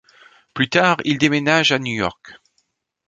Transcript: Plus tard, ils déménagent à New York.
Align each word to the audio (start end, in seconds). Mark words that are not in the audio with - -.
Plus 0.55 0.67
tard, 0.67 0.97
ils 1.05 1.19
déménagent 1.19 1.71
à 1.73 1.77
New 1.77 1.93
York. 1.93 2.33